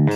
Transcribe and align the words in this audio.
Hey 0.00 0.08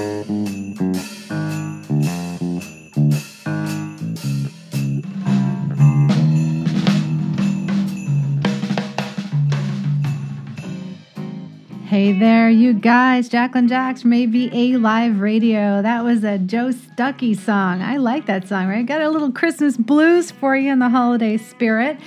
there, 12.18 12.48
you 12.48 12.72
guys. 12.72 13.28
Jacqueline 13.28 13.68
Jax 13.68 14.00
from 14.00 14.14
AVA 14.14 14.78
Live 14.78 15.20
Radio. 15.20 15.82
That 15.82 16.02
was 16.02 16.24
a 16.24 16.38
Joe 16.38 16.70
Stuckey 16.70 17.38
song. 17.38 17.82
I 17.82 17.98
like 17.98 18.24
that 18.24 18.48
song, 18.48 18.68
right? 18.68 18.86
Got 18.86 19.02
a 19.02 19.10
little 19.10 19.32
Christmas 19.32 19.76
blues 19.76 20.30
for 20.30 20.56
you 20.56 20.72
in 20.72 20.78
the 20.78 20.88
holiday 20.88 21.36
spirit. 21.36 21.98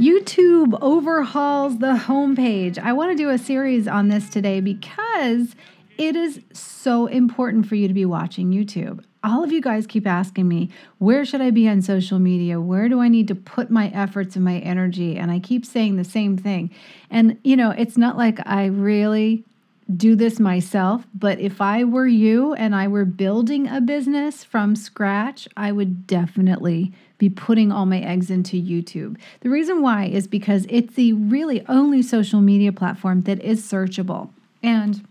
YouTube 0.00 0.76
overhauls 0.80 1.78
the 1.78 1.94
homepage. 1.94 2.78
I 2.78 2.92
want 2.92 3.16
to 3.16 3.16
do 3.16 3.30
a 3.30 3.38
series 3.38 3.86
on 3.86 4.08
this 4.08 4.28
today 4.28 4.60
because 4.60 5.54
it 6.00 6.16
is 6.16 6.40
so 6.52 7.06
important 7.06 7.66
for 7.66 7.74
you 7.74 7.86
to 7.86 7.94
be 7.94 8.04
watching 8.04 8.50
YouTube 8.50 9.04
all 9.22 9.44
of 9.44 9.52
you 9.52 9.60
guys 9.60 9.86
keep 9.86 10.06
asking 10.06 10.48
me, 10.48 10.70
where 10.98 11.24
should 11.24 11.40
I 11.40 11.50
be 11.50 11.68
on 11.68 11.82
social 11.82 12.18
media? 12.18 12.60
Where 12.60 12.88
do 12.88 13.00
I 13.00 13.08
need 13.08 13.28
to 13.28 13.34
put 13.34 13.70
my 13.70 13.88
efforts 13.88 14.36
and 14.36 14.44
my 14.44 14.58
energy? 14.58 15.16
And 15.16 15.30
I 15.30 15.38
keep 15.38 15.66
saying 15.66 15.96
the 15.96 16.04
same 16.04 16.36
thing. 16.36 16.70
And, 17.10 17.38
you 17.44 17.56
know, 17.56 17.70
it's 17.70 17.98
not 17.98 18.16
like 18.16 18.38
I 18.46 18.66
really 18.66 19.44
do 19.94 20.14
this 20.14 20.38
myself, 20.38 21.06
but 21.14 21.40
if 21.40 21.60
I 21.60 21.84
were 21.84 22.06
you 22.06 22.54
and 22.54 22.74
I 22.74 22.86
were 22.86 23.04
building 23.04 23.68
a 23.68 23.80
business 23.80 24.44
from 24.44 24.76
scratch, 24.76 25.48
I 25.56 25.72
would 25.72 26.06
definitely 26.06 26.92
be 27.18 27.28
putting 27.28 27.72
all 27.72 27.86
my 27.86 27.98
eggs 27.98 28.30
into 28.30 28.56
YouTube. 28.56 29.18
The 29.40 29.50
reason 29.50 29.82
why 29.82 30.04
is 30.04 30.26
because 30.26 30.64
it's 30.70 30.94
the 30.94 31.12
really 31.12 31.66
only 31.66 32.02
social 32.02 32.40
media 32.40 32.72
platform 32.72 33.22
that 33.22 33.42
is 33.42 33.60
searchable. 33.62 34.30
And 34.62 35.06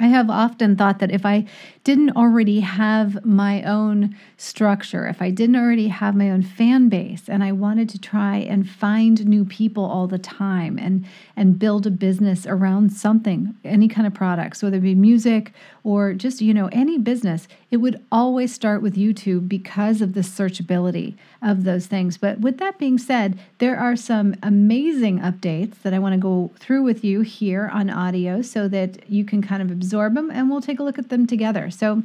I 0.00 0.06
have 0.06 0.30
often 0.30 0.76
thought 0.76 0.98
that 1.00 1.10
if 1.10 1.26
I 1.26 1.44
didn't 1.84 2.16
already 2.16 2.60
have 2.60 3.22
my 3.22 3.62
own 3.64 4.16
structure, 4.38 5.06
if 5.06 5.20
I 5.20 5.28
didn't 5.28 5.56
already 5.56 5.88
have 5.88 6.16
my 6.16 6.30
own 6.30 6.42
fan 6.42 6.88
base 6.88 7.28
and 7.28 7.44
I 7.44 7.52
wanted 7.52 7.90
to 7.90 7.98
try 7.98 8.38
and 8.38 8.68
find 8.68 9.26
new 9.26 9.44
people 9.44 9.84
all 9.84 10.06
the 10.06 10.18
time 10.18 10.78
and 10.78 11.04
and 11.36 11.58
build 11.58 11.86
a 11.86 11.90
business 11.90 12.46
around 12.46 12.94
something, 12.94 13.54
any 13.62 13.88
kind 13.88 14.06
of 14.06 14.14
products, 14.14 14.62
whether 14.62 14.78
it 14.78 14.80
be 14.80 14.94
music 14.94 15.52
or 15.84 16.14
just, 16.14 16.40
you 16.40 16.54
know, 16.54 16.70
any 16.72 16.96
business, 16.96 17.46
it 17.70 17.76
would 17.76 18.02
always 18.10 18.54
start 18.54 18.80
with 18.80 18.96
YouTube 18.96 19.50
because 19.50 20.00
of 20.00 20.14
the 20.14 20.20
searchability 20.20 21.14
of 21.42 21.64
those 21.64 21.86
things. 21.86 22.18
But 22.18 22.40
with 22.40 22.58
that 22.58 22.78
being 22.78 22.98
said, 22.98 23.38
there 23.58 23.78
are 23.78 23.96
some 23.96 24.34
amazing 24.42 25.20
updates 25.20 25.80
that 25.82 25.94
I 25.94 25.98
want 25.98 26.14
to 26.14 26.20
go 26.20 26.50
through 26.58 26.82
with 26.82 27.04
you 27.04 27.22
here 27.22 27.70
on 27.72 27.88
audio 27.88 28.42
so 28.42 28.68
that 28.68 29.08
you 29.10 29.24
can 29.24 29.42
kind 29.42 29.62
of 29.62 29.70
absorb 29.70 30.14
them 30.14 30.30
and 30.30 30.50
we'll 30.50 30.60
take 30.60 30.78
a 30.78 30.82
look 30.82 30.98
at 30.98 31.08
them 31.08 31.26
together. 31.26 31.70
So, 31.70 32.02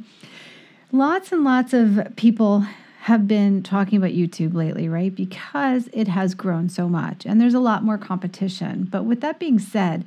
lots 0.92 1.32
and 1.32 1.44
lots 1.44 1.74
of 1.74 2.14
people 2.16 2.66
have 3.00 3.28
been 3.28 3.62
talking 3.62 3.98
about 3.98 4.10
YouTube 4.10 4.54
lately, 4.54 4.88
right? 4.88 5.14
Because 5.14 5.88
it 5.92 6.08
has 6.08 6.34
grown 6.34 6.68
so 6.68 6.88
much 6.88 7.24
and 7.24 7.40
there's 7.40 7.54
a 7.54 7.60
lot 7.60 7.84
more 7.84 7.98
competition. 7.98 8.88
But 8.90 9.04
with 9.04 9.20
that 9.20 9.38
being 9.38 9.58
said, 9.58 10.04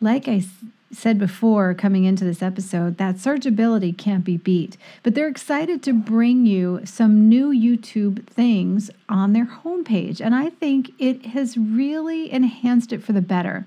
like 0.00 0.28
I 0.28 0.44
said 0.92 1.18
before 1.18 1.74
coming 1.74 2.04
into 2.04 2.24
this 2.24 2.42
episode, 2.42 2.98
that 2.98 3.16
searchability 3.16 3.96
can't 3.96 4.24
be 4.24 4.36
beat. 4.36 4.76
But 5.02 5.14
they're 5.14 5.28
excited 5.28 5.82
to 5.82 5.92
bring 5.92 6.46
you 6.46 6.82
some 6.84 7.28
new 7.28 7.48
YouTube 7.48 8.26
things 8.26 8.90
on 9.08 9.32
their 9.32 9.46
homepage. 9.46 10.20
And 10.20 10.34
I 10.34 10.50
think 10.50 10.92
it 10.98 11.26
has 11.26 11.56
really 11.56 12.30
enhanced 12.30 12.92
it 12.92 13.02
for 13.02 13.12
the 13.12 13.22
better. 13.22 13.64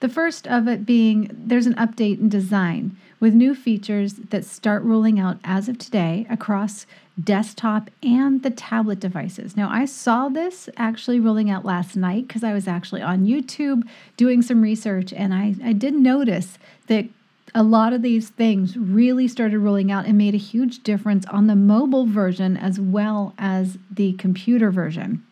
The 0.00 0.08
first 0.08 0.46
of 0.46 0.68
it 0.68 0.86
being 0.86 1.30
there's 1.32 1.66
an 1.66 1.74
update 1.74 2.20
in 2.20 2.28
design 2.28 2.96
with 3.20 3.34
new 3.34 3.54
features 3.54 4.14
that 4.14 4.46
start 4.46 4.82
rolling 4.82 5.20
out 5.20 5.38
as 5.44 5.68
of 5.68 5.78
today 5.78 6.26
across 6.30 6.86
desktop 7.24 7.90
and 8.02 8.42
the 8.42 8.50
tablet 8.50 9.00
devices. 9.00 9.56
Now, 9.56 9.68
I 9.70 9.84
saw 9.84 10.28
this 10.28 10.68
actually 10.76 11.20
rolling 11.20 11.50
out 11.50 11.64
last 11.64 11.96
night 11.96 12.28
because 12.28 12.44
I 12.44 12.52
was 12.52 12.68
actually 12.68 13.02
on 13.02 13.26
YouTube 13.26 13.82
doing 14.16 14.42
some 14.42 14.62
research 14.62 15.12
and 15.12 15.34
I, 15.34 15.54
I 15.62 15.72
did 15.72 15.94
notice 15.94 16.58
that 16.86 17.06
a 17.54 17.62
lot 17.62 17.92
of 17.92 18.02
these 18.02 18.28
things 18.28 18.76
really 18.76 19.26
started 19.26 19.58
rolling 19.58 19.90
out 19.90 20.06
and 20.06 20.16
made 20.16 20.34
a 20.34 20.38
huge 20.38 20.82
difference 20.82 21.26
on 21.26 21.46
the 21.46 21.56
mobile 21.56 22.06
version 22.06 22.56
as 22.56 22.78
well 22.78 23.34
as 23.38 23.76
the 23.90 24.12
computer 24.14 24.70
version. 24.70 25.24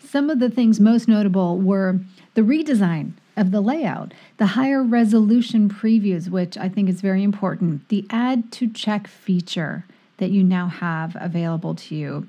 Some 0.00 0.30
of 0.30 0.40
the 0.40 0.50
things 0.50 0.80
most 0.80 1.06
notable 1.06 1.58
were 1.58 2.00
the 2.34 2.42
redesign 2.42 3.12
of 3.36 3.52
the 3.52 3.60
layout, 3.60 4.12
the 4.38 4.46
higher 4.46 4.82
resolution 4.82 5.68
previews, 5.68 6.28
which 6.28 6.58
I 6.58 6.68
think 6.68 6.88
is 6.88 7.00
very 7.00 7.22
important, 7.22 7.88
the 7.88 8.04
add 8.10 8.50
to 8.52 8.68
check 8.68 9.06
feature 9.06 9.84
that 10.20 10.30
you 10.30 10.44
now 10.44 10.68
have 10.68 11.16
available 11.20 11.74
to 11.74 11.94
you. 11.94 12.28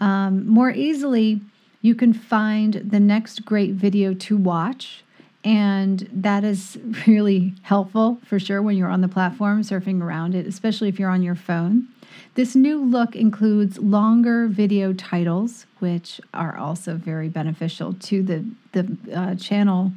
Um, 0.00 0.46
more 0.46 0.70
easily, 0.70 1.40
you 1.80 1.94
can 1.94 2.12
find 2.12 2.74
the 2.74 3.00
next 3.00 3.44
great 3.44 3.72
video 3.72 4.14
to 4.14 4.36
watch. 4.36 5.04
And 5.44 6.08
that 6.12 6.42
is 6.42 6.78
really 7.06 7.54
helpful 7.62 8.18
for 8.24 8.40
sure 8.40 8.60
when 8.60 8.76
you're 8.76 8.88
on 8.88 9.00
the 9.00 9.08
platform 9.08 9.62
surfing 9.62 10.02
around 10.02 10.34
it, 10.34 10.46
especially 10.46 10.88
if 10.88 10.98
you're 10.98 11.10
on 11.10 11.22
your 11.22 11.36
phone. 11.36 11.88
This 12.34 12.54
new 12.54 12.84
look 12.84 13.16
includes 13.16 13.78
longer 13.78 14.46
video 14.48 14.92
titles, 14.92 15.66
which 15.78 16.20
are 16.34 16.56
also 16.56 16.96
very 16.96 17.28
beneficial 17.28 17.94
to 17.94 18.22
the, 18.22 18.44
the 18.72 18.96
uh, 19.14 19.34
channel 19.36 19.92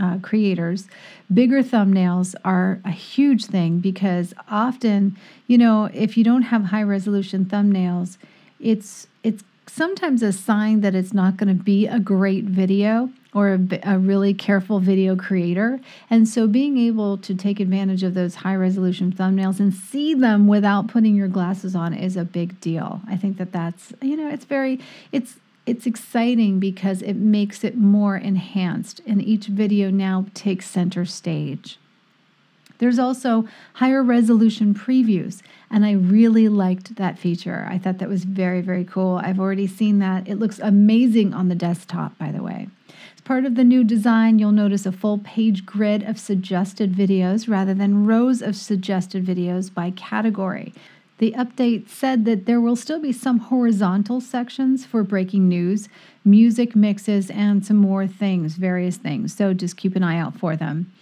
uh, 0.00 0.18
creators, 0.22 0.86
bigger 1.32 1.62
thumbnails 1.62 2.34
are 2.44 2.80
a 2.84 2.90
huge 2.90 3.46
thing 3.46 3.78
because 3.78 4.34
often, 4.50 5.16
you 5.46 5.58
know, 5.58 5.90
if 5.92 6.16
you 6.16 6.24
don't 6.24 6.42
have 6.42 6.64
high 6.64 6.82
resolution 6.82 7.44
thumbnails, 7.44 8.16
it's 8.60 9.06
it's 9.22 9.44
sometimes 9.66 10.22
a 10.22 10.32
sign 10.32 10.80
that 10.80 10.94
it's 10.94 11.12
not 11.12 11.36
going 11.36 11.48
to 11.48 11.62
be 11.62 11.86
a 11.86 11.98
great 11.98 12.44
video 12.44 13.10
or 13.34 13.54
a, 13.54 13.80
a, 13.82 13.98
really 13.98 14.32
careful 14.32 14.80
video 14.80 15.14
creator. 15.14 15.78
And 16.08 16.26
so 16.26 16.46
being 16.46 16.78
able 16.78 17.18
to 17.18 17.34
take 17.34 17.60
advantage 17.60 18.02
of 18.02 18.14
those 18.14 18.36
high 18.36 18.56
resolution 18.56 19.12
thumbnails 19.12 19.60
and 19.60 19.72
see 19.72 20.14
them 20.14 20.48
without 20.48 20.88
putting 20.88 21.14
your 21.14 21.28
glasses 21.28 21.76
on 21.76 21.92
is 21.92 22.16
a 22.16 22.24
big 22.24 22.58
deal. 22.60 23.00
I 23.06 23.16
think 23.16 23.36
that 23.36 23.52
that's, 23.52 23.92
you 24.00 24.16
know, 24.16 24.28
it's 24.30 24.46
very, 24.46 24.80
it's, 25.12 25.36
it's 25.68 25.86
exciting 25.86 26.58
because 26.58 27.02
it 27.02 27.16
makes 27.16 27.62
it 27.62 27.76
more 27.76 28.16
enhanced, 28.16 29.00
and 29.06 29.22
each 29.22 29.46
video 29.46 29.90
now 29.90 30.26
takes 30.32 30.66
center 30.66 31.04
stage. 31.04 31.78
There's 32.78 32.98
also 32.98 33.46
higher 33.74 34.02
resolution 34.02 34.72
previews, 34.72 35.42
and 35.70 35.84
I 35.84 35.92
really 35.92 36.48
liked 36.48 36.96
that 36.96 37.18
feature. 37.18 37.66
I 37.68 37.76
thought 37.76 37.98
that 37.98 38.08
was 38.08 38.24
very, 38.24 38.60
very 38.60 38.84
cool. 38.84 39.20
I've 39.22 39.40
already 39.40 39.66
seen 39.66 39.98
that. 39.98 40.28
It 40.28 40.38
looks 40.38 40.58
amazing 40.60 41.34
on 41.34 41.48
the 41.48 41.54
desktop, 41.54 42.16
by 42.18 42.30
the 42.30 42.42
way. 42.42 42.68
As 43.14 43.20
part 43.22 43.44
of 43.44 43.56
the 43.56 43.64
new 43.64 43.82
design, 43.84 44.38
you'll 44.38 44.52
notice 44.52 44.86
a 44.86 44.92
full 44.92 45.18
page 45.18 45.66
grid 45.66 46.02
of 46.04 46.18
suggested 46.18 46.94
videos 46.94 47.48
rather 47.48 47.74
than 47.74 48.06
rows 48.06 48.40
of 48.40 48.56
suggested 48.56 49.26
videos 49.26 49.74
by 49.74 49.90
category. 49.90 50.72
The 51.18 51.32
update 51.32 51.88
said 51.88 52.24
that 52.26 52.46
there 52.46 52.60
will 52.60 52.76
still 52.76 53.00
be 53.00 53.12
some 53.12 53.38
horizontal 53.38 54.20
sections 54.20 54.86
for 54.86 55.02
breaking 55.02 55.48
news, 55.48 55.88
music 56.24 56.76
mixes, 56.76 57.28
and 57.30 57.66
some 57.66 57.76
more 57.76 58.06
things, 58.06 58.54
various 58.54 58.96
things. 58.96 59.34
So 59.34 59.52
just 59.52 59.76
keep 59.76 59.96
an 59.96 60.04
eye 60.04 60.18
out 60.18 60.38
for 60.38 60.54
them. 60.54 60.92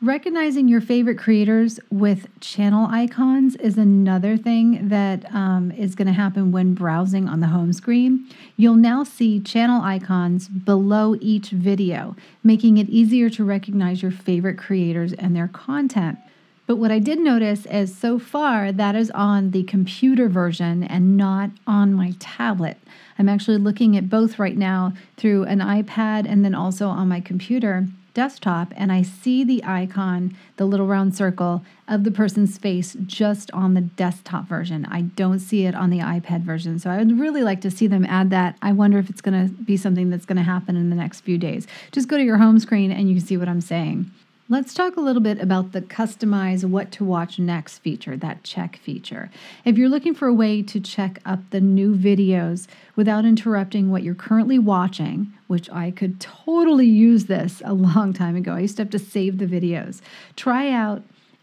Recognizing 0.00 0.68
your 0.68 0.80
favorite 0.80 1.18
creators 1.18 1.80
with 1.90 2.28
channel 2.40 2.86
icons 2.90 3.56
is 3.56 3.78
another 3.78 4.36
thing 4.36 4.88
that 4.88 5.30
um, 5.34 5.70
is 5.72 5.94
going 5.94 6.06
to 6.06 6.12
happen 6.12 6.52
when 6.52 6.74
browsing 6.74 7.28
on 7.28 7.40
the 7.40 7.46
home 7.46 7.72
screen. 7.72 8.26
You'll 8.56 8.76
now 8.76 9.04
see 9.04 9.40
channel 9.40 9.82
icons 9.82 10.48
below 10.48 11.16
each 11.20 11.50
video, 11.50 12.16
making 12.44 12.78
it 12.78 12.88
easier 12.88 13.28
to 13.30 13.44
recognize 13.44 14.02
your 14.02 14.10
favorite 14.10 14.58
creators 14.58 15.12
and 15.14 15.34
their 15.34 15.48
content. 15.48 16.18
But 16.66 16.76
what 16.76 16.90
I 16.90 16.98
did 16.98 17.20
notice 17.20 17.64
is 17.66 17.96
so 17.96 18.18
far 18.18 18.72
that 18.72 18.96
is 18.96 19.10
on 19.12 19.52
the 19.52 19.62
computer 19.62 20.28
version 20.28 20.82
and 20.82 21.16
not 21.16 21.50
on 21.66 21.94
my 21.94 22.14
tablet. 22.18 22.78
I'm 23.18 23.28
actually 23.28 23.58
looking 23.58 23.96
at 23.96 24.10
both 24.10 24.38
right 24.38 24.56
now 24.56 24.92
through 25.16 25.44
an 25.44 25.60
iPad 25.60 26.28
and 26.28 26.44
then 26.44 26.54
also 26.54 26.88
on 26.88 27.08
my 27.08 27.20
computer 27.20 27.86
desktop, 28.16 28.72
and 28.76 28.90
I 28.90 29.02
see 29.02 29.44
the 29.44 29.62
icon, 29.62 30.34
the 30.56 30.64
little 30.64 30.86
round 30.86 31.14
circle 31.14 31.62
of 31.86 32.02
the 32.02 32.10
person's 32.10 32.56
face 32.56 32.96
just 33.06 33.50
on 33.52 33.74
the 33.74 33.82
desktop 33.82 34.48
version. 34.48 34.86
I 34.86 35.02
don't 35.02 35.38
see 35.38 35.66
it 35.66 35.74
on 35.74 35.90
the 35.90 35.98
iPad 35.98 36.40
version. 36.40 36.78
So 36.78 36.88
I 36.88 36.96
would 36.96 37.20
really 37.20 37.42
like 37.42 37.60
to 37.60 37.70
see 37.70 37.86
them 37.86 38.06
add 38.06 38.30
that. 38.30 38.56
I 38.62 38.72
wonder 38.72 38.98
if 38.98 39.10
it's 39.10 39.20
going 39.20 39.48
to 39.48 39.52
be 39.52 39.76
something 39.76 40.08
that's 40.08 40.24
going 40.24 40.38
to 40.38 40.42
happen 40.42 40.76
in 40.76 40.88
the 40.88 40.96
next 40.96 41.20
few 41.20 41.36
days. 41.36 41.66
Just 41.92 42.08
go 42.08 42.16
to 42.16 42.24
your 42.24 42.38
home 42.38 42.58
screen 42.58 42.90
and 42.90 43.08
you 43.08 43.16
can 43.16 43.24
see 43.24 43.36
what 43.36 43.50
I'm 43.50 43.60
saying. 43.60 44.10
Let's 44.48 44.74
talk 44.74 44.96
a 44.96 45.00
little 45.00 45.22
bit 45.22 45.40
about 45.40 45.72
the 45.72 45.82
customize 45.82 46.64
what 46.64 46.92
to 46.92 47.04
watch 47.04 47.40
next 47.40 47.78
feature, 47.78 48.16
that 48.18 48.44
check 48.44 48.76
feature. 48.76 49.28
If 49.64 49.76
you're 49.76 49.88
looking 49.88 50.14
for 50.14 50.28
a 50.28 50.32
way 50.32 50.62
to 50.62 50.78
check 50.78 51.18
up 51.26 51.40
the 51.50 51.60
new 51.60 51.96
videos 51.96 52.68
without 52.94 53.24
interrupting 53.24 53.90
what 53.90 54.04
you're 54.04 54.14
currently 54.14 54.60
watching, 54.60 55.32
which 55.48 55.68
I 55.70 55.90
could 55.90 56.20
totally 56.20 56.86
use 56.86 57.24
this 57.24 57.60
a 57.64 57.74
long 57.74 58.12
time 58.12 58.36
ago, 58.36 58.52
I 58.52 58.60
used 58.60 58.76
to 58.76 58.84
have 58.84 58.90
to 58.90 59.00
save 59.00 59.38
the 59.38 59.46
videos. 59.46 60.00
Try 60.36 60.70
out 60.70 61.02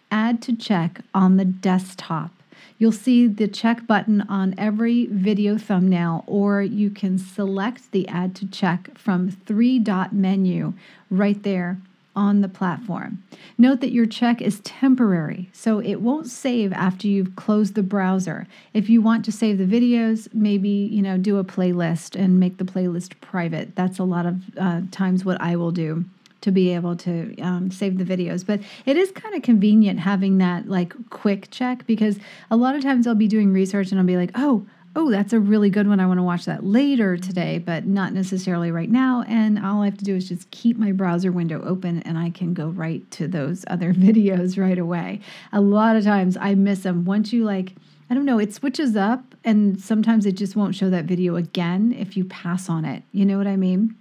add 0.09 0.41
to 0.43 0.55
check 0.55 1.01
on 1.13 1.35
the 1.35 1.43
desktop. 1.43 2.31
You'll 2.77 2.93
see 2.93 3.27
the 3.27 3.49
check 3.49 3.85
button 3.85 4.21
on 4.29 4.55
every 4.57 5.07
video 5.07 5.57
thumbnail, 5.57 6.23
or 6.25 6.61
you 6.61 6.89
can 6.89 7.17
select 7.17 7.91
the 7.91 8.07
add 8.07 8.33
to 8.35 8.47
check 8.47 8.97
from 8.97 9.29
three 9.29 9.77
dot 9.77 10.13
menu 10.13 10.71
right 11.09 11.43
there 11.43 11.81
on 12.15 12.41
the 12.41 12.47
platform. 12.47 13.23
Note 13.57 13.81
that 13.81 13.91
your 13.91 14.05
check 14.05 14.41
is 14.41 14.59
temporary, 14.61 15.49
so 15.53 15.79
it 15.79 15.95
won't 15.95 16.27
save 16.27 16.71
after 16.73 17.07
you've 17.07 17.35
closed 17.35 17.75
the 17.75 17.83
browser. 17.83 18.47
If 18.73 18.89
you 18.89 19.01
want 19.01 19.25
to 19.25 19.31
save 19.31 19.57
the 19.57 19.65
videos, 19.65 20.27
maybe, 20.33 20.69
you 20.69 21.01
know, 21.01 21.17
do 21.17 21.37
a 21.37 21.43
playlist 21.43 22.19
and 22.19 22.39
make 22.39 22.57
the 22.57 22.65
playlist 22.65 23.19
private. 23.21 23.75
That's 23.75 23.99
a 23.99 24.03
lot 24.03 24.25
of 24.25 24.41
uh, 24.57 24.81
times 24.91 25.25
what 25.25 25.41
I 25.41 25.55
will 25.55 25.71
do 25.71 26.05
to 26.41 26.51
be 26.51 26.71
able 26.71 26.95
to 26.97 27.35
um, 27.39 27.71
save 27.71 27.97
the 27.97 28.03
videos. 28.03 28.45
But 28.45 28.59
it 28.85 28.97
is 28.97 29.11
kind 29.11 29.33
of 29.33 29.41
convenient 29.41 30.01
having 30.01 30.39
that 30.39 30.67
like 30.67 30.93
quick 31.09 31.49
check 31.51 31.87
because 31.87 32.19
a 32.51 32.57
lot 32.57 32.75
of 32.75 32.83
times 32.83 33.07
I'll 33.07 33.15
be 33.15 33.29
doing 33.29 33.53
research 33.53 33.91
and 33.91 33.99
I'll 33.99 34.05
be 34.05 34.17
like, 34.17 34.31
oh, 34.35 34.67
oh, 34.95 35.09
that's 35.09 35.33
a 35.33 35.39
really 35.39 35.69
good 35.69 35.87
one. 35.87 35.99
I 35.99 36.05
want 36.05 36.19
to 36.19 36.23
watch 36.23 36.45
that 36.45 36.63
later 36.63 37.17
today, 37.17 37.57
but 37.57 37.85
not 37.85 38.13
necessarily 38.13 38.71
right 38.71 38.89
now. 38.89 39.23
And 39.27 39.63
all 39.63 39.81
I 39.81 39.85
have 39.85 39.97
to 39.97 40.05
do 40.05 40.15
is 40.15 40.29
just 40.29 40.51
keep 40.51 40.77
my 40.77 40.91
browser 40.91 41.31
window 41.31 41.63
open 41.63 42.01
and 42.03 42.17
I 42.17 42.29
can 42.29 42.53
go 42.53 42.67
right 42.67 43.09
to 43.11 43.27
those 43.27 43.65
other 43.69 43.93
videos 43.93 44.57
right 44.57 44.77
away. 44.77 45.21
A 45.51 45.61
lot 45.61 45.95
of 45.95 46.03
times 46.03 46.37
I 46.37 46.55
miss 46.55 46.83
them. 46.83 47.05
Once 47.05 47.33
you 47.33 47.43
like, 47.43 47.73
I 48.09 48.13
don't 48.13 48.25
know, 48.25 48.39
it 48.39 48.53
switches 48.53 48.95
up 48.95 49.35
and 49.43 49.81
sometimes 49.81 50.25
it 50.25 50.33
just 50.33 50.55
won't 50.55 50.75
show 50.75 50.89
that 50.91 51.05
video 51.05 51.35
again 51.35 51.95
if 51.97 52.15
you 52.15 52.25
pass 52.25 52.69
on 52.69 52.85
it. 52.85 53.03
You 53.11 53.25
know 53.25 53.37
what 53.37 53.47
I 53.47 53.55
mean? 53.55 53.95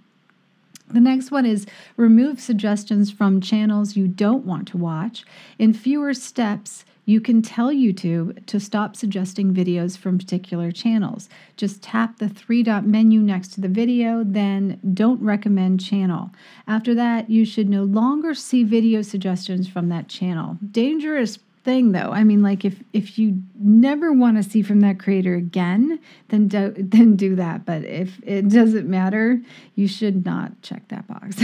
The 0.93 1.01
next 1.01 1.31
one 1.31 1.45
is 1.45 1.65
remove 1.97 2.39
suggestions 2.39 3.11
from 3.11 3.41
channels 3.41 3.97
you 3.97 4.07
don't 4.07 4.45
want 4.45 4.67
to 4.69 4.77
watch. 4.77 5.25
In 5.57 5.73
fewer 5.73 6.13
steps, 6.13 6.85
you 7.05 7.19
can 7.19 7.41
tell 7.41 7.69
YouTube 7.69 8.45
to 8.45 8.59
stop 8.59 8.95
suggesting 8.95 9.53
videos 9.53 9.97
from 9.97 10.17
particular 10.17 10.71
channels. 10.71 11.27
Just 11.57 11.81
tap 11.81 12.19
the 12.19 12.29
three 12.29 12.63
dot 12.63 12.85
menu 12.85 13.19
next 13.19 13.49
to 13.53 13.61
the 13.61 13.67
video, 13.67 14.23
then 14.23 14.79
don't 14.93 15.21
recommend 15.21 15.83
channel. 15.83 16.31
After 16.65 16.93
that, 16.93 17.29
you 17.29 17.43
should 17.43 17.67
no 17.67 17.83
longer 17.83 18.33
see 18.33 18.63
video 18.63 19.01
suggestions 19.01 19.67
from 19.67 19.89
that 19.89 20.07
channel. 20.07 20.57
Dangerous 20.71 21.39
thing 21.63 21.93
though. 21.93 22.11
I 22.11 22.23
mean 22.23 22.41
like 22.41 22.65
if 22.65 22.83
if 22.91 23.17
you 23.17 23.41
never 23.55 24.11
want 24.11 24.37
to 24.37 24.43
see 24.43 24.61
from 24.61 24.81
that 24.81 24.99
creator 24.99 25.35
again, 25.35 25.99
then 26.29 26.47
do, 26.47 26.73
then 26.77 27.15
do 27.15 27.35
that. 27.35 27.65
But 27.65 27.85
if 27.85 28.19
it 28.23 28.49
doesn't 28.49 28.87
matter, 28.87 29.41
you 29.75 29.87
should 29.87 30.25
not 30.25 30.61
check 30.61 30.87
that 30.89 31.07
box. 31.07 31.41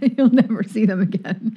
You'll 0.16 0.30
never 0.30 0.62
see 0.62 0.86
them 0.86 1.00
again. 1.00 1.56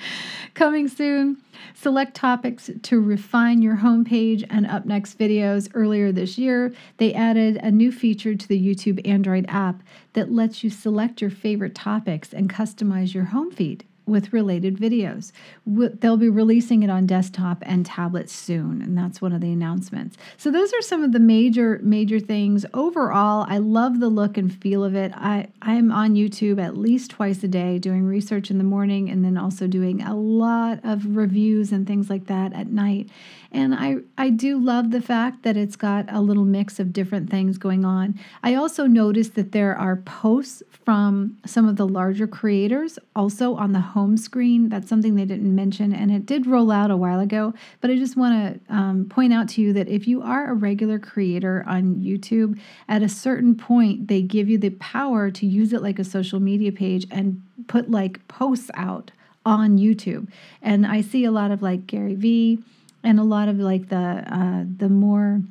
Coming 0.55 0.87
soon, 0.87 1.37
select 1.75 2.15
topics 2.15 2.69
to 2.83 2.99
refine 2.99 3.61
your 3.61 3.77
homepage 3.77 4.45
and 4.49 4.65
up 4.65 4.85
next 4.85 5.17
videos. 5.17 5.69
Earlier 5.73 6.11
this 6.11 6.37
year, 6.37 6.73
they 6.97 7.13
added 7.13 7.57
a 7.57 7.71
new 7.71 7.91
feature 7.91 8.35
to 8.35 8.47
the 8.47 8.59
YouTube 8.59 9.07
Android 9.07 9.45
app 9.47 9.83
that 10.13 10.31
lets 10.31 10.63
you 10.63 10.69
select 10.69 11.21
your 11.21 11.29
favorite 11.29 11.75
topics 11.75 12.33
and 12.33 12.51
customize 12.51 13.13
your 13.13 13.25
home 13.25 13.51
feed 13.51 13.85
with 14.09 14.33
related 14.33 14.77
videos. 14.77 15.31
They'll 15.65 16.17
be 16.17 16.29
releasing 16.29 16.83
it 16.83 16.89
on 16.89 17.05
desktop 17.05 17.59
and 17.63 17.85
tablets 17.85 18.33
soon, 18.33 18.81
and 18.81 18.97
that's 18.97 19.21
one 19.21 19.33
of 19.33 19.41
the 19.41 19.51
announcements. 19.51 20.17
So 20.37 20.51
those 20.51 20.73
are 20.73 20.81
some 20.81 21.03
of 21.03 21.11
the 21.11 21.19
major 21.19 21.79
major 21.83 22.19
things. 22.19 22.65
Overall, 22.73 23.45
I 23.47 23.57
love 23.57 23.99
the 23.99 24.09
look 24.09 24.37
and 24.37 24.53
feel 24.53 24.83
of 24.83 24.95
it. 24.95 25.11
I 25.15 25.47
I'm 25.61 25.91
on 25.91 26.15
YouTube 26.15 26.61
at 26.61 26.77
least 26.77 27.11
twice 27.11 27.43
a 27.43 27.47
day 27.47 27.79
doing 27.79 28.05
research 28.05 28.51
in 28.51 28.57
the 28.57 28.63
morning 28.63 29.09
and 29.09 29.23
then 29.23 29.37
also 29.37 29.67
doing 29.67 30.01
a 30.01 30.15
lot 30.15 30.79
of 30.83 31.15
reviews 31.15 31.71
and 31.71 31.85
things 31.85 32.09
like 32.09 32.25
that 32.27 32.53
at 32.53 32.67
night. 32.67 33.09
And 33.51 33.73
I, 33.73 33.97
I 34.17 34.29
do 34.29 34.59
love 34.59 34.91
the 34.91 35.01
fact 35.01 35.43
that 35.43 35.57
it's 35.57 35.75
got 35.75 36.05
a 36.09 36.21
little 36.21 36.45
mix 36.45 36.79
of 36.79 36.93
different 36.93 37.29
things 37.29 37.57
going 37.57 37.83
on. 37.83 38.19
I 38.43 38.53
also 38.53 38.85
noticed 38.85 39.35
that 39.35 39.51
there 39.53 39.75
are 39.75 39.95
posts 39.95 40.61
from 40.85 41.37
some 41.45 41.67
of 41.67 41.75
the 41.75 41.87
larger 41.87 42.27
creators 42.27 42.99
also 43.15 43.55
on 43.55 43.73
the 43.73 43.79
home 43.79 43.98
screen. 44.17 44.69
That's 44.69 44.87
something 44.87 45.15
they 45.15 45.25
didn't 45.25 45.53
mention, 45.53 45.93
and 45.93 46.11
it 46.11 46.25
did 46.25 46.45
roll 46.45 46.71
out 46.71 46.91
a 46.91 46.97
while 46.97 47.19
ago. 47.19 47.53
But 47.81 47.91
I 47.91 47.95
just 47.95 48.17
want 48.17 48.65
to 48.67 48.73
um, 48.73 49.05
point 49.09 49.33
out 49.33 49.49
to 49.49 49.61
you 49.61 49.73
that 49.73 49.87
if 49.87 50.07
you 50.07 50.21
are 50.21 50.49
a 50.49 50.53
regular 50.53 50.99
creator 50.99 51.63
on 51.67 51.95
YouTube, 51.95 52.59
at 52.87 53.01
a 53.01 53.09
certain 53.09 53.55
point, 53.55 54.07
they 54.07 54.21
give 54.21 54.49
you 54.49 54.57
the 54.57 54.71
power 54.71 55.31
to 55.31 55.45
use 55.45 55.73
it 55.73 55.81
like 55.81 55.99
a 55.99 56.03
social 56.03 56.39
media 56.39 56.71
page 56.71 57.05
and 57.11 57.41
put 57.67 57.89
like 57.89 58.27
posts 58.27 58.71
out 58.73 59.11
on 59.45 59.77
YouTube. 59.77 60.27
And 60.61 60.85
I 60.85 61.01
see 61.01 61.25
a 61.25 61.31
lot 61.31 61.51
of 61.51 61.61
like 61.61 61.87
Gary 61.87 62.15
Vee 62.15 62.59
and 63.03 63.19
a 63.19 63.23
lot 63.23 63.47
of 63.47 63.57
like 63.57 63.89
the 63.89 64.23
uh, 64.27 64.65
the 64.77 64.89
more 64.89 65.41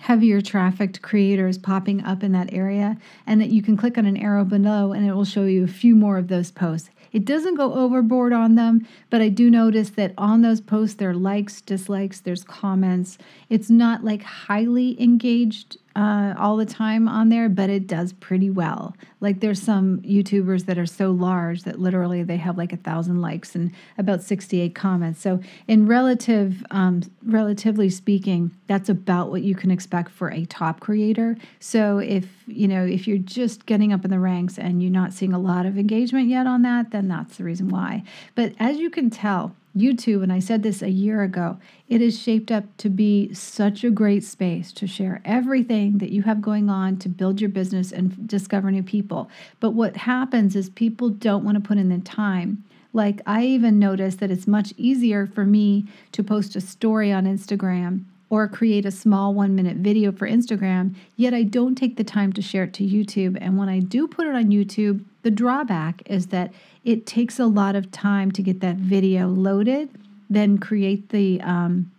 heavier 0.00 0.40
trafficked 0.40 1.02
creators 1.02 1.58
popping 1.58 2.02
up 2.04 2.22
in 2.22 2.32
that 2.32 2.52
area 2.52 2.96
and 3.26 3.40
that 3.40 3.50
you 3.50 3.62
can 3.62 3.76
click 3.76 3.98
on 3.98 4.06
an 4.06 4.16
arrow 4.16 4.44
below 4.44 4.92
and 4.92 5.06
it 5.06 5.12
will 5.12 5.26
show 5.26 5.44
you 5.44 5.62
a 5.62 5.68
few 5.68 5.94
more 5.94 6.16
of 6.16 6.28
those 6.28 6.50
posts. 6.50 6.88
It 7.12 7.26
doesn't 7.26 7.56
go 7.56 7.74
overboard 7.74 8.32
on 8.32 8.54
them 8.54 8.86
but 9.10 9.20
i 9.20 9.28
do 9.28 9.50
notice 9.50 9.90
that 9.90 10.14
on 10.16 10.40
those 10.40 10.60
posts 10.60 10.96
there 10.96 11.10
are 11.10 11.14
likes 11.14 11.60
dislikes 11.60 12.20
there's 12.20 12.44
comments. 12.44 13.18
It's 13.50 13.68
not 13.68 14.02
like 14.02 14.22
highly 14.22 15.00
engaged 15.00 15.76
uh, 15.96 16.34
all 16.38 16.56
the 16.56 16.66
time 16.66 17.08
on 17.08 17.28
there, 17.28 17.48
but 17.48 17.68
it 17.68 17.86
does 17.86 18.12
pretty 18.12 18.48
well. 18.48 18.94
Like 19.20 19.40
there's 19.40 19.60
some 19.60 20.00
YouTubers 20.00 20.66
that 20.66 20.78
are 20.78 20.86
so 20.86 21.10
large 21.10 21.64
that 21.64 21.80
literally 21.80 22.22
they 22.22 22.36
have 22.36 22.56
like 22.56 22.72
a 22.72 22.76
thousand 22.76 23.20
likes 23.20 23.54
and 23.54 23.72
about 23.98 24.22
68 24.22 24.74
comments. 24.74 25.20
So 25.20 25.40
in 25.66 25.86
relative, 25.86 26.64
um, 26.70 27.02
relatively 27.24 27.90
speaking, 27.90 28.52
that's 28.66 28.88
about 28.88 29.30
what 29.30 29.42
you 29.42 29.54
can 29.54 29.70
expect 29.70 30.10
for 30.10 30.30
a 30.30 30.44
top 30.46 30.80
creator. 30.80 31.36
So 31.58 31.98
if 31.98 32.26
you 32.46 32.68
know 32.68 32.84
if 32.86 33.06
you're 33.06 33.18
just 33.18 33.66
getting 33.66 33.92
up 33.92 34.04
in 34.04 34.10
the 34.10 34.18
ranks 34.18 34.58
and 34.58 34.82
you're 34.82 34.92
not 34.92 35.12
seeing 35.12 35.32
a 35.32 35.38
lot 35.38 35.66
of 35.66 35.76
engagement 35.76 36.28
yet 36.28 36.46
on 36.46 36.62
that, 36.62 36.90
then 36.92 37.08
that's 37.08 37.36
the 37.36 37.44
reason 37.44 37.68
why. 37.68 38.04
But 38.34 38.54
as 38.58 38.78
you 38.78 38.90
can 38.90 39.10
tell, 39.10 39.54
YouTube, 39.76 40.22
and 40.22 40.32
I 40.32 40.40
said 40.40 40.62
this 40.62 40.82
a 40.82 40.90
year 40.90 41.22
ago, 41.22 41.58
it 41.88 42.02
is 42.02 42.20
shaped 42.20 42.50
up 42.50 42.64
to 42.78 42.88
be 42.88 43.32
such 43.32 43.84
a 43.84 43.90
great 43.90 44.24
space 44.24 44.72
to 44.72 44.86
share 44.86 45.22
everything 45.24 45.98
that 45.98 46.10
you 46.10 46.22
have 46.22 46.42
going 46.42 46.68
on 46.68 46.96
to 46.98 47.08
build 47.08 47.40
your 47.40 47.50
business 47.50 47.92
and 47.92 48.26
discover 48.26 48.70
new 48.70 48.82
people. 48.82 49.30
But 49.60 49.70
what 49.70 49.96
happens 49.96 50.56
is 50.56 50.70
people 50.70 51.08
don't 51.08 51.44
want 51.44 51.56
to 51.56 51.66
put 51.66 51.78
in 51.78 51.88
the 51.88 51.98
time. 51.98 52.64
Like, 52.92 53.20
I 53.26 53.44
even 53.44 53.78
noticed 53.78 54.18
that 54.18 54.32
it's 54.32 54.48
much 54.48 54.74
easier 54.76 55.26
for 55.26 55.44
me 55.44 55.86
to 56.12 56.24
post 56.24 56.56
a 56.56 56.60
story 56.60 57.12
on 57.12 57.24
Instagram 57.24 58.04
or 58.30 58.48
create 58.48 58.86
a 58.86 58.90
small 58.90 59.34
one 59.34 59.54
minute 59.54 59.76
video 59.76 60.12
for 60.12 60.28
Instagram, 60.28 60.94
yet 61.16 61.34
I 61.34 61.42
don't 61.42 61.74
take 61.74 61.96
the 61.96 62.04
time 62.04 62.32
to 62.32 62.42
share 62.42 62.64
it 62.64 62.74
to 62.74 62.84
YouTube. 62.84 63.36
And 63.40 63.58
when 63.58 63.68
I 63.68 63.80
do 63.80 64.08
put 64.08 64.26
it 64.26 64.34
on 64.34 64.50
YouTube, 64.50 65.04
the 65.22 65.30
drawback 65.30 66.02
is 66.06 66.28
that 66.28 66.52
it 66.84 67.06
takes 67.06 67.38
a 67.38 67.46
lot 67.46 67.74
of 67.74 67.90
time 67.90 68.30
to 68.32 68.42
get 68.42 68.60
that 68.60 68.76
video 68.76 69.28
loaded, 69.28 69.90
then 70.28 70.58
create 70.58 71.10
the 71.10 71.40
um, 71.42 71.90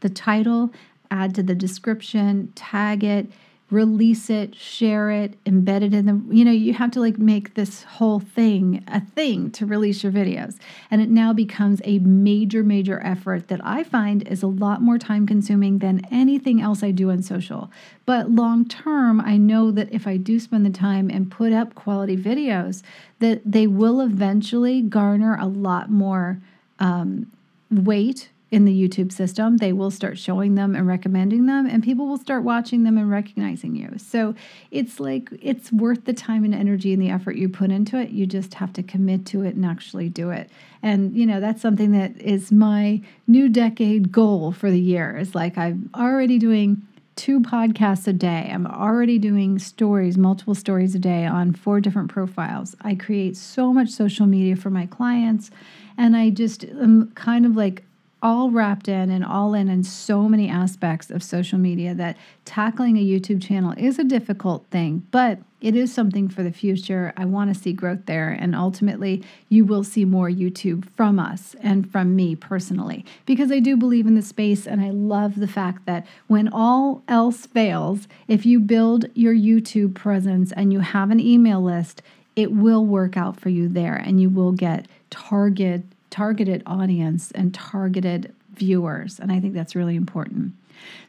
the 0.00 0.08
title, 0.08 0.70
add 1.10 1.34
to 1.34 1.42
the 1.42 1.54
description, 1.54 2.52
tag 2.54 3.02
it, 3.02 3.26
release 3.70 4.30
it, 4.30 4.54
share 4.54 5.10
it, 5.10 5.42
embed 5.44 5.82
it 5.82 5.92
in 5.92 6.06
the, 6.06 6.34
you 6.34 6.44
know, 6.44 6.52
you 6.52 6.72
have 6.72 6.90
to 6.92 7.00
like 7.00 7.18
make 7.18 7.54
this 7.54 7.82
whole 7.82 8.20
thing 8.20 8.84
a 8.86 9.00
thing 9.00 9.50
to 9.50 9.66
release 9.66 10.04
your 10.04 10.12
videos. 10.12 10.56
And 10.88 11.02
it 11.02 11.08
now 11.08 11.32
becomes 11.32 11.80
a 11.84 11.98
major, 11.98 12.62
major 12.62 13.00
effort 13.04 13.48
that 13.48 13.60
I 13.64 13.82
find 13.82 14.26
is 14.28 14.44
a 14.44 14.46
lot 14.46 14.82
more 14.82 14.98
time 14.98 15.26
consuming 15.26 15.80
than 15.80 16.06
anything 16.12 16.60
else 16.60 16.84
I 16.84 16.92
do 16.92 17.10
on 17.10 17.22
social. 17.22 17.70
But 18.04 18.30
long 18.30 18.68
term, 18.68 19.20
I 19.20 19.36
know 19.36 19.72
that 19.72 19.92
if 19.92 20.06
I 20.06 20.16
do 20.16 20.38
spend 20.38 20.64
the 20.64 20.70
time 20.70 21.10
and 21.10 21.28
put 21.28 21.52
up 21.52 21.74
quality 21.74 22.16
videos, 22.16 22.82
that 23.18 23.42
they 23.44 23.66
will 23.66 24.00
eventually 24.00 24.80
garner 24.80 25.36
a 25.40 25.46
lot 25.46 25.90
more 25.90 26.40
um, 26.78 27.32
weight 27.68 28.28
in 28.50 28.64
the 28.64 28.88
YouTube 28.88 29.10
system, 29.10 29.56
they 29.56 29.72
will 29.72 29.90
start 29.90 30.18
showing 30.18 30.54
them 30.54 30.76
and 30.76 30.86
recommending 30.86 31.46
them, 31.46 31.66
and 31.66 31.82
people 31.82 32.06
will 32.06 32.16
start 32.16 32.44
watching 32.44 32.84
them 32.84 32.96
and 32.96 33.10
recognizing 33.10 33.74
you. 33.74 33.94
So 33.98 34.36
it's 34.70 35.00
like 35.00 35.28
it's 35.42 35.72
worth 35.72 36.04
the 36.04 36.12
time 36.12 36.44
and 36.44 36.54
energy 36.54 36.92
and 36.92 37.02
the 37.02 37.10
effort 37.10 37.36
you 37.36 37.48
put 37.48 37.72
into 37.72 37.98
it. 37.98 38.10
You 38.10 38.24
just 38.24 38.54
have 38.54 38.72
to 38.74 38.84
commit 38.84 39.26
to 39.26 39.42
it 39.42 39.56
and 39.56 39.66
actually 39.66 40.08
do 40.08 40.30
it. 40.30 40.48
And 40.80 41.16
you 41.16 41.26
know, 41.26 41.40
that's 41.40 41.60
something 41.60 41.90
that 41.92 42.20
is 42.20 42.52
my 42.52 43.02
new 43.26 43.48
decade 43.48 44.12
goal 44.12 44.52
for 44.52 44.70
the 44.70 44.80
year. 44.80 45.16
Is 45.16 45.34
like 45.34 45.58
I'm 45.58 45.90
already 45.94 46.38
doing 46.38 46.82
two 47.16 47.40
podcasts 47.40 48.06
a 48.06 48.12
day. 48.12 48.48
I'm 48.52 48.66
already 48.66 49.18
doing 49.18 49.58
stories, 49.58 50.16
multiple 50.16 50.54
stories 50.54 50.94
a 50.94 50.98
day 51.00 51.24
on 51.24 51.52
four 51.52 51.80
different 51.80 52.10
profiles. 52.10 52.76
I 52.82 52.94
create 52.94 53.36
so 53.36 53.72
much 53.72 53.88
social 53.88 54.26
media 54.26 54.54
for 54.54 54.70
my 54.70 54.86
clients, 54.86 55.50
and 55.98 56.16
I 56.16 56.30
just 56.30 56.62
am 56.62 57.10
kind 57.16 57.44
of 57.44 57.56
like 57.56 57.82
all 58.22 58.50
wrapped 58.50 58.88
in 58.88 59.10
and 59.10 59.24
all 59.24 59.54
in 59.54 59.68
in 59.68 59.84
so 59.84 60.28
many 60.28 60.48
aspects 60.48 61.10
of 61.10 61.22
social 61.22 61.58
media 61.58 61.94
that 61.94 62.16
tackling 62.44 62.96
a 62.96 63.04
YouTube 63.04 63.42
channel 63.42 63.74
is 63.76 63.98
a 63.98 64.04
difficult 64.04 64.66
thing, 64.70 65.06
but 65.10 65.38
it 65.60 65.74
is 65.74 65.92
something 65.92 66.28
for 66.28 66.42
the 66.42 66.52
future. 66.52 67.12
I 67.16 67.24
want 67.24 67.52
to 67.52 67.60
see 67.60 67.72
growth 67.72 68.06
there. 68.06 68.30
And 68.30 68.54
ultimately, 68.54 69.24
you 69.48 69.64
will 69.64 69.84
see 69.84 70.04
more 70.04 70.28
YouTube 70.28 70.88
from 70.96 71.18
us 71.18 71.56
and 71.60 71.90
from 71.90 72.14
me 72.14 72.36
personally, 72.36 73.04
because 73.24 73.50
I 73.50 73.60
do 73.60 73.76
believe 73.76 74.06
in 74.06 74.14
the 74.14 74.22
space. 74.22 74.66
And 74.66 74.80
I 74.80 74.90
love 74.90 75.36
the 75.36 75.48
fact 75.48 75.86
that 75.86 76.06
when 76.26 76.48
all 76.48 77.02
else 77.08 77.46
fails, 77.46 78.06
if 78.28 78.46
you 78.46 78.60
build 78.60 79.06
your 79.14 79.34
YouTube 79.34 79.94
presence 79.94 80.52
and 80.52 80.72
you 80.72 80.80
have 80.80 81.10
an 81.10 81.20
email 81.20 81.62
list, 81.62 82.02
it 82.36 82.52
will 82.52 82.84
work 82.84 83.16
out 83.16 83.40
for 83.40 83.48
you 83.48 83.66
there 83.68 83.96
and 83.96 84.20
you 84.20 84.28
will 84.28 84.52
get 84.52 84.86
target 85.10 85.84
targeted 86.10 86.62
audience 86.66 87.30
and 87.32 87.54
targeted 87.54 88.34
viewers 88.54 89.18
and 89.18 89.30
i 89.32 89.40
think 89.40 89.54
that's 89.54 89.74
really 89.74 89.96
important 89.96 90.52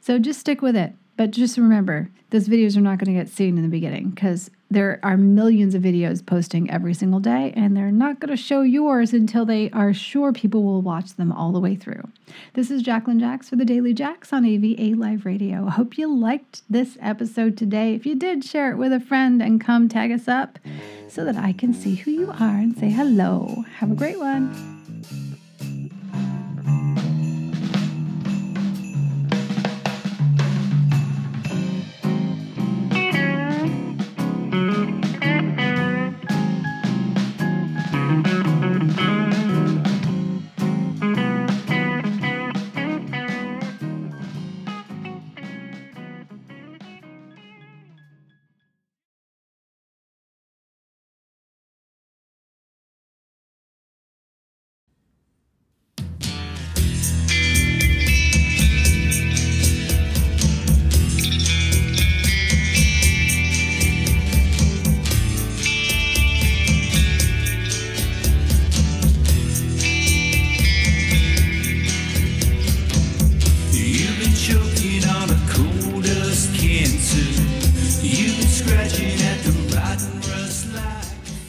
so 0.01 0.19
just 0.19 0.39
stick 0.39 0.61
with 0.61 0.75
it 0.75 0.93
but 1.17 1.31
just 1.31 1.57
remember, 1.57 2.09
those 2.29 2.47
videos 2.47 2.77
are 2.77 2.81
not 2.81 2.99
going 2.99 3.13
to 3.13 3.19
get 3.19 3.27
seen 3.27 3.57
in 3.57 3.63
the 3.63 3.69
beginning 3.69 4.11
because 4.11 4.51
there 4.69 4.99
are 5.01 5.17
millions 5.17 5.73
of 5.73 5.81
videos 5.81 6.23
posting 6.23 6.69
every 6.69 6.93
single 6.93 7.19
day, 7.19 7.53
and 7.55 7.75
they're 7.75 7.91
not 7.91 8.19
going 8.19 8.29
to 8.29 8.41
show 8.41 8.61
yours 8.61 9.13
until 9.13 9.43
they 9.43 9.71
are 9.71 9.93
sure 9.93 10.31
people 10.31 10.63
will 10.63 10.81
watch 10.81 11.15
them 11.15 11.31
all 11.31 11.51
the 11.51 11.59
way 11.59 11.75
through. 11.75 12.03
This 12.53 12.69
is 12.69 12.83
Jacqueline 12.83 13.19
Jax 13.19 13.49
for 13.49 13.55
the 13.55 13.65
Daily 13.65 13.93
Jax 13.93 14.31
on 14.31 14.45
AVA 14.45 14.95
Live 14.95 15.25
Radio. 15.25 15.65
I 15.65 15.71
hope 15.71 15.97
you 15.97 16.13
liked 16.13 16.61
this 16.69 16.97
episode 17.01 17.57
today. 17.57 17.95
If 17.95 18.05
you 18.05 18.13
did, 18.13 18.45
share 18.45 18.71
it 18.71 18.77
with 18.77 18.93
a 18.93 18.99
friend 18.99 19.41
and 19.41 19.59
come 19.59 19.89
tag 19.89 20.11
us 20.11 20.27
up 20.27 20.59
so 21.09 21.25
that 21.25 21.37
I 21.37 21.53
can 21.53 21.73
see 21.73 21.95
who 21.95 22.11
you 22.11 22.29
are 22.29 22.57
and 22.57 22.77
say 22.77 22.91
hello. 22.91 23.63
Have 23.77 23.91
a 23.91 23.95
great 23.95 24.19
one. 24.19 24.76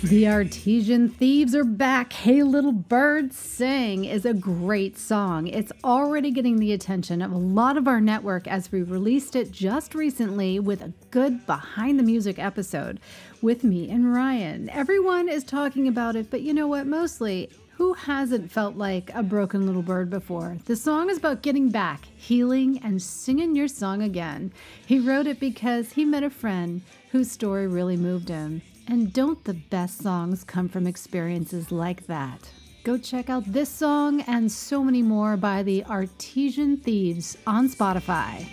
The 0.05 0.29
Artesian 0.29 1.09
Thieves 1.09 1.57
are 1.57 1.65
back. 1.65 2.13
Hey 2.13 2.45
Little 2.45 2.71
Bird 2.71 3.33
Sing 3.33 4.05
is 4.05 4.25
a 4.25 4.33
great 4.33 4.97
song. 4.97 5.49
It's 5.49 5.73
already 5.83 6.31
getting 6.31 6.61
the 6.61 6.73
attention 6.73 7.21
of 7.21 7.33
a 7.33 7.37
lot 7.37 7.77
of 7.77 7.89
our 7.89 8.01
network 8.01 8.47
as 8.47 8.71
we 8.71 8.83
released 8.83 9.35
it 9.35 9.51
just 9.51 9.97
recently 9.97 10.61
with 10.61 10.83
a 10.83 10.93
good 11.11 11.45
behind 11.47 11.99
the 11.99 12.05
music 12.05 12.39
episode 12.39 13.01
with 13.43 13.65
me 13.65 13.91
and 13.91 14.15
Ryan. 14.15 14.71
Everyone 14.71 15.29
is 15.29 15.43
talking 15.43 15.89
about 15.89 16.15
it, 16.15 16.31
but 16.31 16.43
you 16.43 16.55
know 16.55 16.69
what? 16.69 16.87
Mostly, 16.87 17.51
who 17.71 17.93
hasn't 17.95 18.53
felt 18.53 18.77
like 18.77 19.11
a 19.15 19.25
broken 19.25 19.67
little 19.67 19.83
bird 19.83 20.11
before? 20.11 20.59
The 20.67 20.77
song 20.77 21.11
is 21.11 21.19
about 21.19 21.43
getting 21.43 21.71
back, 21.71 22.05
healing, 22.17 22.79
and 22.85 23.03
singing 23.03 23.57
your 23.57 23.69
song 23.69 24.03
again. 24.03 24.53
He 24.87 25.01
wrote 25.01 25.27
it 25.27 25.41
because 25.41 25.91
he 25.95 26.05
met 26.05 26.23
a 26.23 26.31
friend 26.31 26.83
whose 27.11 27.33
story 27.33 27.67
really 27.67 27.97
moved 27.97 28.29
him. 28.29 28.63
And 28.91 29.13
don't 29.13 29.45
the 29.45 29.53
best 29.53 30.01
songs 30.01 30.45
come 30.45 30.67
from 30.67 30.87
experiences 30.87 31.71
like 31.71 32.07
that? 32.07 32.51
Go 32.85 32.97
check 32.97 33.29
out 33.29 33.45
this 33.45 33.69
song 33.69 34.23
and 34.23 34.51
so 34.51 34.83
many 34.83 35.03
more 35.03 35.37
by 35.37 35.63
the 35.63 35.85
Artesian 35.85 36.79
Thieves 36.79 37.37
on 37.47 37.69
Spotify. 37.69 38.47